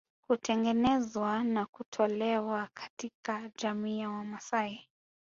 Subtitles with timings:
[0.27, 4.87] Hutengenezwa na kutolewa katika jamii ya Wamasai